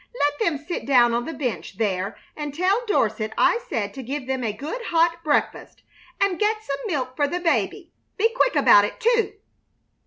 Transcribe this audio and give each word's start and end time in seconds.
Let 0.19 0.39
them 0.39 0.57
sit 0.57 0.87
down 0.87 1.13
on 1.13 1.25
the 1.25 1.33
bench 1.33 1.77
there 1.77 2.17
and 2.35 2.55
tell 2.55 2.83
Dorset 2.87 3.33
I 3.37 3.59
said 3.69 3.93
to 3.93 4.01
give 4.01 4.25
them 4.25 4.43
a 4.43 4.51
good 4.51 4.81
hot 4.85 5.23
breakfast, 5.23 5.83
and 6.19 6.39
get 6.39 6.63
some 6.63 6.79
milk 6.87 7.15
for 7.15 7.27
the 7.27 7.39
baby. 7.39 7.91
Be 8.17 8.33
quick 8.33 8.55
about 8.55 8.83
it, 8.83 8.99
too!" 8.99 9.33